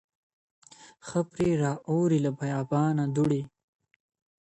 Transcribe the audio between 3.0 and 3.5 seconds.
دوړي,